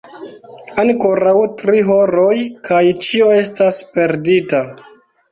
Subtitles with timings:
[0.83, 2.31] Ankoraŭ tri horoj
[2.69, 4.63] kaj ĉio estas perdita!